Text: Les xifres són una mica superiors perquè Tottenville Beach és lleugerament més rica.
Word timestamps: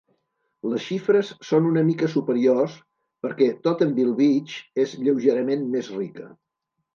Les 0.69 0.85
xifres 0.85 1.27
són 1.49 1.67
una 1.71 1.83
mica 1.89 2.09
superiors 2.13 2.77
perquè 3.27 3.51
Tottenville 3.67 4.17
Beach 4.23 4.55
és 4.85 4.97
lleugerament 5.05 5.69
més 5.77 5.93
rica. 6.01 6.27